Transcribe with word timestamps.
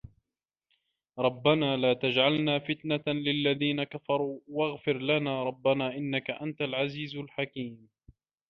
رَبَّنا 1.19 1.77
لا 1.77 1.93
تَجعَلنا 1.93 2.59
فِتنَةً 2.59 3.03
لِلَّذينَ 3.07 3.83
كَفَروا 3.83 4.39
وَاغفِر 4.47 4.97
لَنا 4.97 5.43
رَبَّنا 5.43 5.95
إِنَّكَ 5.95 6.29
أَنتَ 6.31 6.61
العَزيزُ 6.61 7.15
الحَكيمُ 7.15 7.89